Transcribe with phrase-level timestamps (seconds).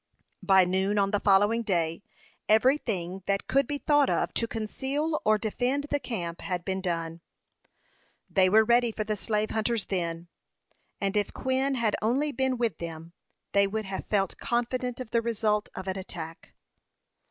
[0.41, 2.01] By noon on the following day,
[2.49, 6.81] every thing that could be thought of to conceal or defend the camp had been
[6.81, 7.21] done.
[8.27, 10.27] They were ready for the slave hunters then,
[10.99, 13.13] and if Quin had only been with them,
[13.51, 16.55] they would have felt confident of the result of an attack.